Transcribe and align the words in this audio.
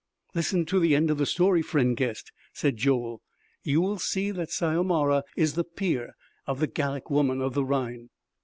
"Listen 0.33 0.65
to 0.65 0.79
the 0.79 0.95
end 0.95 1.11
of 1.11 1.19
the 1.19 1.27
story, 1.27 1.61
friend 1.61 1.95
guest," 1.95 2.31
said 2.53 2.75
Joel; 2.75 3.21
"you 3.61 3.81
will 3.81 3.99
see 3.99 4.31
that 4.31 4.49
Syomara 4.49 5.21
is 5.37 5.53
the 5.53 5.63
peer 5.63 6.13
of 6.47 6.59
the 6.59 6.65
Gallic 6.65 7.11
woman 7.11 7.39
of 7.39 7.53
the 7.53 7.63
Rhine." 7.63 8.09